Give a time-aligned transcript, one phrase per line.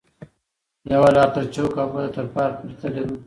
[0.91, 3.15] یوه لار تر چوک او بله تر پارک پورې تللې ده.